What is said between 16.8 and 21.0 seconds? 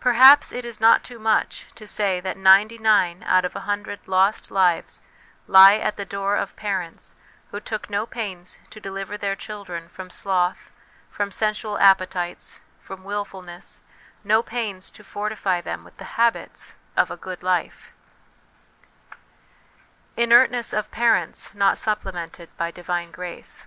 of a good life. THE WILL CONSCIENCE DIVINE LIFE 331 Inertness of